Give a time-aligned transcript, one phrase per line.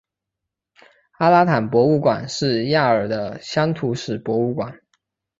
[1.19, 4.81] 阿拉坦博物馆是亚尔的乡土史博物馆。